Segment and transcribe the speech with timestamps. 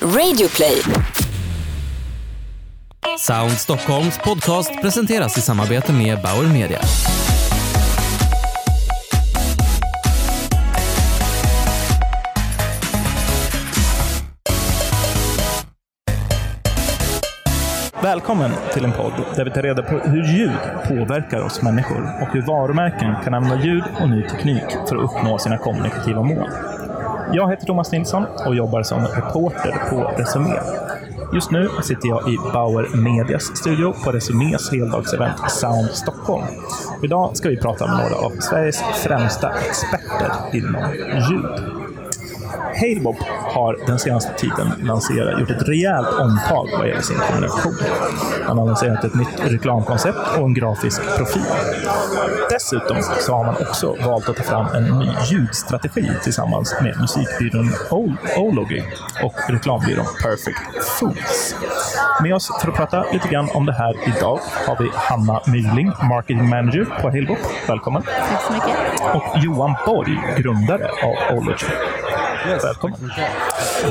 [0.00, 0.82] Radioplay.
[3.18, 6.80] Sound Stockholms podcast presenteras i samarbete med Bauer Media.
[18.02, 20.58] Välkommen till en podd där vi tar reda på hur ljud
[20.88, 25.38] påverkar oss människor och hur varumärken kan använda ljud och ny teknik för att uppnå
[25.38, 26.50] sina kommunikativa mål.
[27.32, 30.54] Jag heter Thomas Nilsson och jobbar som reporter på Resumé.
[31.34, 36.44] Just nu sitter jag i Bauer Medias studio på Resumés heldagsevent Sound Stockholm.
[37.02, 40.82] Idag ska vi prata med några av Sveriges främsta experter inom
[41.30, 41.85] ljud.
[42.80, 43.16] Halebop
[43.54, 47.74] har den senaste tiden lanserat, gjort ett rejält omtag vad gäller sin kommunikation.
[48.48, 51.42] Man har lanserat ett nytt reklamkoncept och en grafisk profil.
[52.50, 57.70] Dessutom så har man också valt att ta fram en ny ljudstrategi tillsammans med musikbyrån
[58.36, 58.82] Ology
[59.22, 61.54] och reklambyrån Perfect Foods.
[62.22, 65.92] Med oss för att prata lite grann om det här idag har vi Hanna Myling,
[66.08, 67.38] Marketing Manager på Halebop.
[67.68, 68.02] Välkommen!
[68.02, 68.76] Tack så mycket.
[69.14, 71.66] Och Johan Borg, grundare av Ology.
[72.46, 73.12] Välkommen.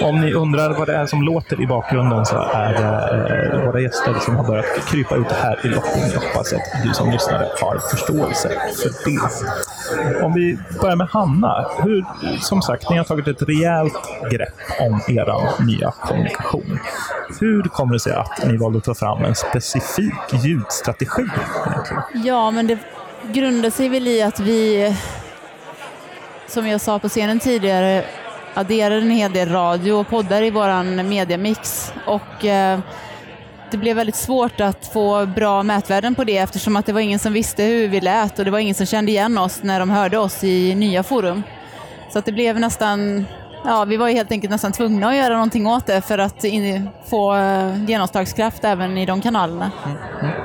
[0.00, 3.80] Om ni undrar vad det är som låter i bakgrunden så är det eh, våra
[3.80, 6.00] gäster som har börjat krypa ut här i loppen.
[6.14, 8.48] Jag hoppas att du som lyssnare har förståelse
[8.82, 10.24] för det.
[10.24, 11.66] Om vi börjar med Hanna.
[11.82, 12.04] Hur,
[12.40, 13.94] som sagt, ni har tagit ett rejält
[14.30, 16.78] grepp om er nya kommunikation.
[17.40, 21.22] Hur kommer det sig att ni valde att ta fram en specifik ljudstrategi?
[22.14, 22.78] Ja, men det
[23.32, 24.96] grundar sig väl i att vi,
[26.46, 28.04] som jag sa på scenen tidigare,
[28.54, 31.92] adderade en hel del radio och poddar i våran mediamix.
[32.06, 32.80] Och eh,
[33.70, 37.18] det blev väldigt svårt att få bra mätvärden på det eftersom att det var ingen
[37.18, 39.90] som visste hur vi lät och det var ingen som kände igen oss när de
[39.90, 41.42] hörde oss i nya forum.
[42.12, 43.26] Så att det blev nästan,
[43.64, 46.44] ja vi var ju helt enkelt nästan tvungna att göra någonting åt det för att
[46.44, 49.70] in, få eh, genomslagskraft även i de kanalerna.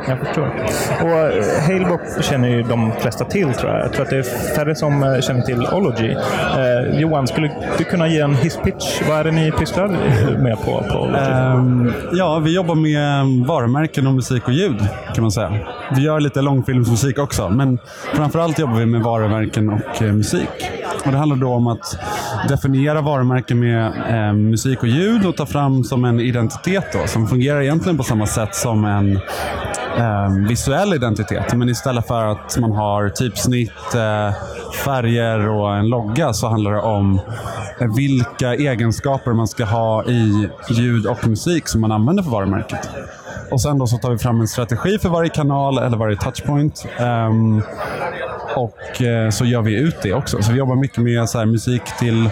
[0.08, 0.66] Jag förstår.
[1.02, 3.86] Och eh, Halebop känner ju de flesta till tror jag.
[3.86, 6.12] Jag tror att det är färre som eh, känner till Ology.
[6.12, 9.02] Eh, Johan, skulle du kunna ge en hisspitch?
[9.10, 9.88] Vad är det ni pysslar
[10.38, 11.18] med på, på Ology?
[11.18, 15.54] Ehm, ja, vi jobbar med varumärken och musik och ljud kan man säga.
[15.96, 17.80] Vi gör lite långfilmsmusik också, men
[18.14, 20.50] framförallt jobbar vi med varumärken och eh, musik.
[21.06, 21.98] Och det handlar då om att
[22.50, 27.28] definiera varumärken med eh, musik och ljud och ta fram som en identitet då, som
[27.28, 29.20] fungerar egentligen på samma sätt som en
[29.98, 31.56] eh, visuell identitet.
[31.56, 34.34] Men istället för att man har typsnitt, eh,
[34.86, 37.20] färger och en logga så handlar det om
[37.96, 42.90] vilka egenskaper man ska ha i ljud och musik som man använder för varumärket.
[43.52, 46.86] Och sen då så tar vi fram en strategi för varje kanal eller varje touchpoint.
[46.98, 47.62] Ehm,
[48.58, 50.44] och eh, så gör vi ut det också.
[50.44, 52.26] Så vi jobbar mycket med så här, musik till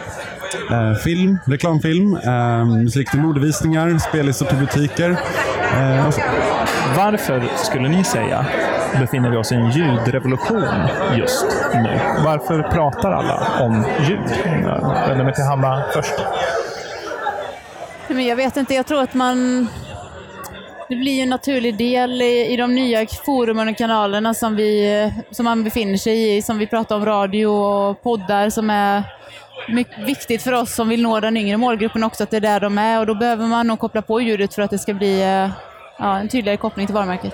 [0.72, 5.10] eh, film, reklamfilm, eh, musik till modevisningar, spellistor till butiker.
[5.10, 6.10] Eh.
[6.98, 8.46] Varför skulle ni säga
[9.00, 10.64] befinner vi oss i en ljudrevolution
[11.18, 12.00] just nu?
[12.26, 14.20] Varför pratar alla om ljud?
[14.64, 16.14] Jag vänder mig till Hanna först.
[18.08, 19.68] Men jag vet inte, jag tror att man...
[20.90, 25.12] Det blir ju en naturlig del i, i de nya forumen och kanalerna som, vi,
[25.32, 29.04] som man befinner sig i, som vi pratar om radio och poddar som är
[29.70, 32.60] mycket viktigt för oss som vill nå den yngre målgruppen också, att det är där
[32.60, 35.22] de är och då behöver man nog koppla på ljudet för att det ska bli
[35.22, 35.50] eh,
[35.98, 37.34] ja, en tydligare koppling till varumärket.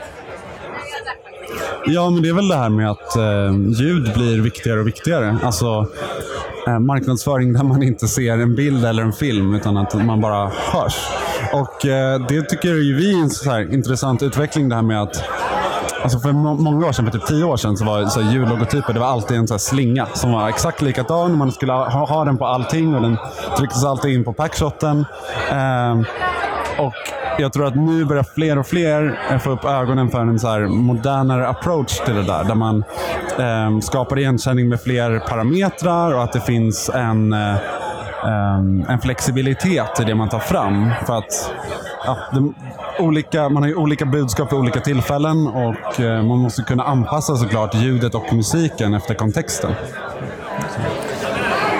[1.85, 5.37] Ja, men det är väl det här med att eh, ljud blir viktigare och viktigare.
[5.43, 5.87] Alltså
[6.67, 10.47] eh, marknadsföring där man inte ser en bild eller en film utan att man bara
[10.47, 10.95] hörs.
[11.53, 15.01] Och eh, det tycker ju vi är en så här intressant utveckling det här med
[15.01, 15.23] att
[16.03, 18.93] Alltså för må- många år sedan, för typ tio år sedan, så var så här
[18.93, 21.37] det var alltid en så här slinga som var exakt likadan.
[21.37, 23.17] Man skulle ha, ha den på allting och den
[23.57, 25.05] trycktes alltid in på packshoten.
[25.51, 25.99] Eh,
[26.85, 26.93] och
[27.37, 30.47] jag tror att nu börjar fler och fler eh, få upp ögonen för en så
[30.47, 32.43] här modernare approach till det där.
[32.43, 32.83] Där man
[33.39, 37.55] eh, skapar igenkänning med fler parametrar och att det finns en, eh,
[38.89, 40.91] en flexibilitet i det man tar fram.
[41.05, 41.51] För att
[42.05, 42.53] ja, det,
[43.03, 47.35] olika, man har ju olika budskap för olika tillfällen och eh, man måste kunna anpassa
[47.35, 49.71] såklart ljudet och musiken efter kontexten.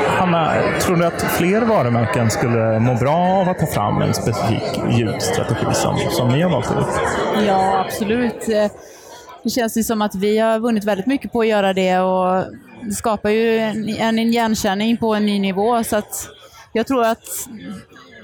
[0.07, 0.51] Hanna,
[0.81, 5.65] tror du att fler varumärken skulle må bra av att ta fram en specifik ljudstrategi
[5.73, 6.87] som, som ni har valt ut?
[7.47, 8.47] Ja, absolut.
[9.43, 12.45] Det känns ju som att vi har vunnit väldigt mycket på att göra det och
[12.83, 15.83] det skapar ju en, en igenkänning på en ny nivå.
[15.83, 16.29] Så att
[16.73, 17.27] jag tror att,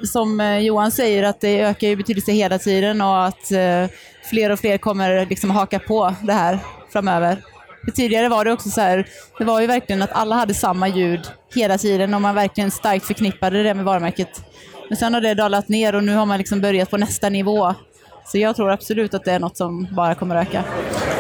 [0.04, 3.86] som eh, Johan säger, att det ökar i betydelse hela tiden och att eh,
[4.30, 6.60] fler och fler kommer liksom haka på det här
[6.94, 7.38] framöver.
[7.86, 10.88] För tidigare var det också så här, det var ju verkligen att alla hade samma
[10.88, 11.22] ljud
[11.56, 14.42] hela tiden och man verkligen starkt förknippade det med varumärket.
[14.90, 17.74] Men sen har det dalat ner och nu har man liksom börjat på nästa nivå.
[18.26, 20.64] Så jag tror absolut att det är något som bara kommer att öka.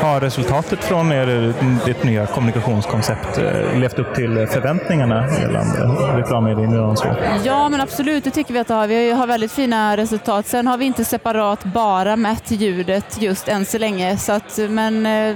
[0.02, 1.54] Har resultatet från er,
[1.86, 5.80] ditt nya kommunikationskoncept eh, levt upp till förväntningarna gällande
[6.18, 6.96] reklammedier?
[7.44, 8.88] Ja, men absolut, det tycker vi att det har.
[8.88, 10.48] Vi har väldigt fina resultat.
[10.48, 14.18] Sen har vi inte separat bara mätt ljudet just än så länge.
[14.18, 15.36] Så att, men eh,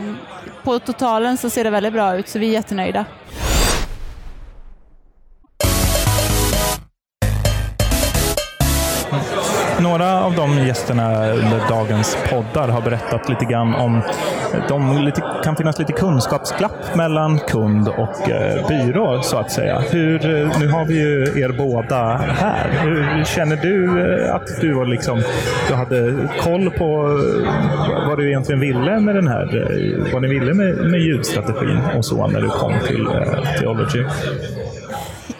[0.63, 3.05] på totalen så ser det väldigt bra ut, så vi är jättenöjda.
[9.83, 14.01] Några av de gästerna under dagens poddar har berättat lite grann om
[14.67, 15.11] de
[15.43, 19.79] kan finnas lite kunskapsglapp mellan kund och eh, byrå så att säga.
[19.79, 22.69] Hur, eh, nu har vi ju er båda här.
[22.83, 25.21] Hur känner du eh, att du, var liksom,
[25.69, 29.67] du hade koll på eh, vad du egentligen ville med den här,
[30.13, 33.07] vad ni ville med, med ljudstrategin och så när du kom till
[33.59, 34.03] Theology?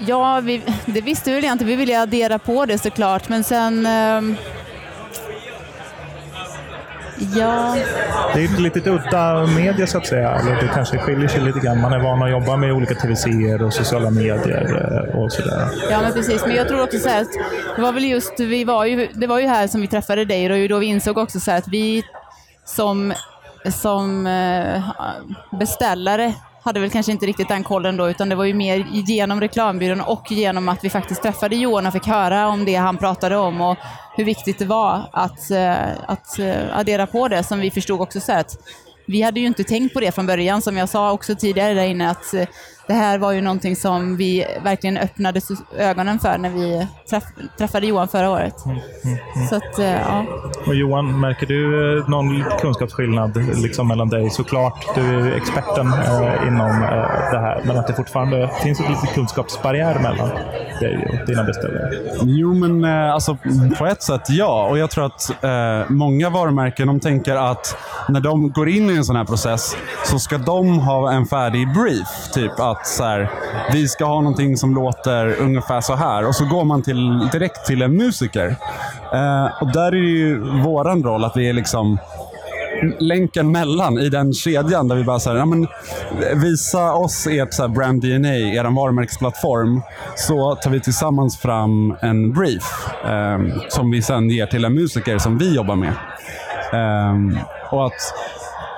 [0.08, 1.66] Ja, vi, det visste väl inte.
[1.66, 3.86] Vi ville addera på det såklart, men sen...
[3.86, 4.38] Eh,
[7.36, 7.76] ja...
[8.34, 10.32] Det är ett lite udda media så att säga.
[10.32, 11.82] Eller det kanske skiljer sig lite grann.
[11.82, 15.68] Man är van att jobba med olika tv och sociala medier eh, och sådär.
[15.90, 16.46] Ja, men precis.
[16.46, 17.32] Men jag tror också så här att
[17.76, 20.64] det var väl just, vi var ju, det var ju här som vi träffade dig
[20.64, 22.04] och då vi insåg också så att vi
[22.66, 23.14] som,
[23.66, 24.84] som eh,
[25.60, 29.42] beställare hade väl kanske inte riktigt den kollen då, utan det var ju mer genom
[29.42, 33.38] reklambyrån och genom att vi faktiskt träffade Johan och fick höra om det han pratade
[33.38, 33.78] om och
[34.16, 38.20] hur viktigt det var att, eh, att eh, addera på det som vi förstod också
[38.20, 38.58] så att
[39.08, 41.86] vi hade ju inte tänkt på det från början, som jag sa också tidigare där
[41.86, 42.48] inne, att eh,
[42.88, 45.42] det här var ju någonting som vi verkligen öppnade
[45.78, 47.24] ögonen för när vi träff
[47.58, 48.66] träffade Johan förra året.
[48.66, 49.48] Mm, mm, mm.
[49.48, 50.26] Så att, ja.
[50.68, 54.30] Och Johan, märker du eh, någon kunskapsskillnad liksom mellan dig?
[54.30, 58.92] Såklart, du är experten eh, inom eh, det här, men att det fortfarande finns en
[58.92, 60.30] liten kunskapsbarriär mellan
[60.80, 61.92] dig och dina beställare?
[62.24, 63.38] Jo, men eh, alltså,
[63.78, 64.68] på ett sätt ja.
[64.70, 67.78] Och jag tror att eh, många varumärken de tänker att
[68.10, 71.74] när de går in i en sån här process så ska de ha en färdig
[71.74, 72.08] brief.
[72.34, 73.30] Typ att så här,
[73.72, 76.28] vi ska ha någonting som låter ungefär så här.
[76.28, 78.56] Och så går man till, direkt till en musiker.
[79.14, 81.98] Eh, och där är ju våran roll att vi är liksom
[83.00, 87.54] länken mellan i den kedjan där vi bara säger, ja, men, eh, visa oss ert
[87.54, 89.82] så brand DNA, er varumärkesplattform,
[90.16, 93.40] så tar vi tillsammans fram en brief eh,
[93.70, 95.94] som vi sen ger till en musiker som vi jobbar med.
[96.74, 98.14] Eh, och att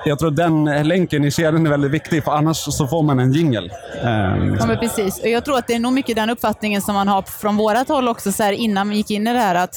[0.04, 3.32] jag tror den länken i kedjan är väldigt viktig, för annars så får man en
[3.32, 3.72] jingel.
[4.02, 4.10] Eh,
[4.58, 5.20] ja, men precis.
[5.24, 8.08] Jag tror att det är nog mycket den uppfattningen som man har från vårat håll
[8.08, 9.74] också, så här, innan vi gick in i det här, att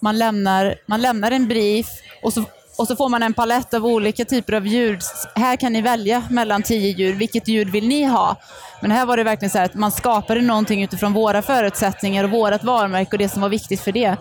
[0.00, 1.86] man lämnar, man lämnar en brief
[2.22, 2.44] och så,
[2.78, 5.00] och så får man en palett av olika typer av ljud.
[5.34, 7.16] Här kan ni välja mellan tio ljud.
[7.16, 8.36] Vilket ljud vill ni ha?
[8.80, 12.64] Men här var det verkligen så att man skapade någonting utifrån våra förutsättningar och vårt
[12.64, 14.16] varumärke och det som var viktigt för det.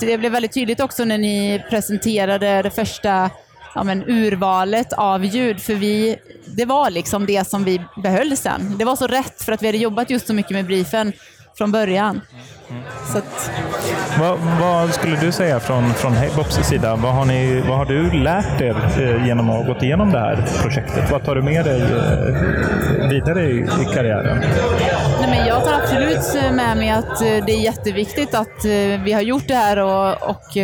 [0.00, 3.30] Det blev väldigt tydligt också när ni presenterade det första
[3.74, 6.16] ja, men, urvalet av ljud, för vi,
[6.46, 8.74] det var liksom det som vi behöll sen.
[8.78, 11.12] Det var så rätt för att vi hade jobbat just så mycket med briefen
[11.58, 12.20] från början.
[13.12, 13.50] Så att...
[14.20, 16.96] vad, vad, skulle du säga från, från Heybops sida?
[16.96, 20.18] Vad har, ni, vad har du lärt er eh, genom att ha gått igenom det
[20.18, 21.10] här projektet?
[21.10, 22.63] Vad tar du med dig eh,
[23.14, 24.38] vidare i, i karriären?
[25.20, 28.64] Nej, men jag tar absolut med mig att eh, det är jätteviktigt att
[29.04, 30.56] vi har gjort det här och, och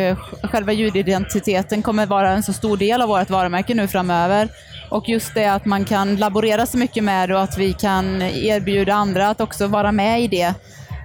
[0.51, 4.49] själva ljudidentiteten kommer vara en så stor del av vårt varumärke nu framöver.
[4.91, 8.23] Och just det att man kan laborera så mycket med det och att vi kan
[8.23, 10.55] erbjuda andra att också vara med i det.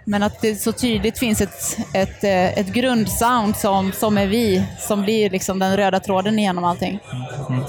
[0.06, 4.64] Men att det så tydligt finns ett, ett, eh, ett grundsound som, som är vi,
[4.80, 7.00] som blir liksom den röda tråden genom allting.
[7.50, 7.64] Mm.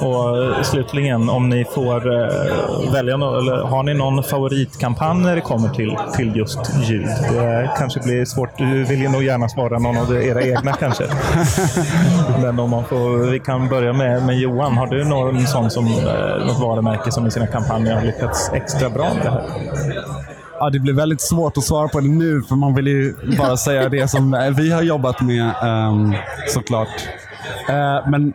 [0.00, 5.68] Och slutligen, om ni får uh, välja, eller har ni någon favoritkampanj när det kommer
[5.68, 7.06] till, till just ljud?
[7.32, 11.04] Det kanske blir svårt, du vill ju nog gärna svara någon av era egna kanske.
[12.42, 14.76] Men om man får, vi kan börja med, med Johan.
[14.76, 18.90] Har du någon sån som, uh, något varumärke som i sina kampanjer har lyckats extra
[18.90, 19.42] bra med det här?
[20.60, 23.56] Ja, det blir väldigt svårt att svara på det nu, för man vill ju bara
[23.56, 26.14] säga det som vi har jobbat med um,
[26.48, 26.88] såklart.
[27.70, 28.32] Uh, men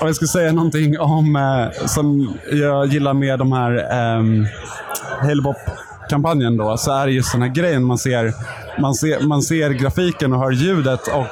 [0.00, 4.22] om jag ska säga någonting om, eh, som jag gillar med de här eh,
[5.28, 8.32] Halebop-kampanjen då, så är det just den här grejen man ser,
[8.80, 9.26] man ser.
[9.26, 11.26] Man ser grafiken och hör ljudet och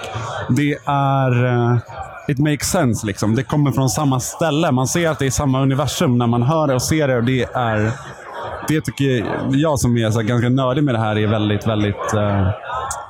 [0.57, 1.79] det är Eh,
[2.29, 3.07] It makes sense.
[3.07, 3.35] Liksom.
[3.35, 4.73] Det kommer från samma ställe.
[4.73, 7.17] Man ser att det är samma universum när man hör det och ser det.
[7.17, 7.91] och Det är
[8.69, 12.49] det tycker jag som är så ganska nördig med det här är väldigt, väldigt Eh,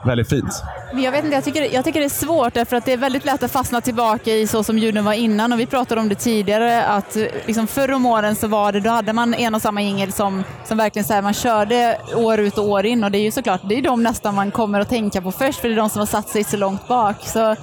[0.04, 0.62] väldigt fint.
[0.92, 2.96] Men Jag vet inte, jag tycker, jag tycker det är svårt därför att det är
[2.96, 6.08] väldigt lätt att fastna tillbaka i så som ljuden var innan och vi pratade om
[6.08, 9.62] det tidigare att liksom förr om åren så var det, då hade man en och
[9.62, 13.10] samma jingel som, som verkligen så här, man körde år ut och år in och
[13.10, 15.68] det är ju såklart, det är de nästan man kommer att tänka på först för
[15.68, 17.16] det är de som har satt sig så långt bak.
[17.20, 17.56] Så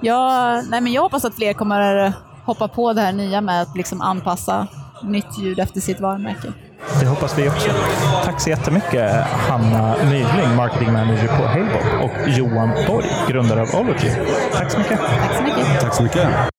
[0.00, 2.12] jag, nej men jag hoppas att fler kommer
[2.44, 4.66] hoppa på det här nya med att liksom anpassa
[5.02, 6.52] nytt ljud efter sitt varumärke.
[7.00, 7.70] Det hoppas vi också.
[8.24, 14.10] Tack så jättemycket Hanna Mygling, marketing manager på Halebop och Johan Borg, grundare av Ology.
[14.52, 15.00] Tack så mycket.
[15.00, 15.80] Tack så mycket.
[15.80, 16.55] Tack så mycket.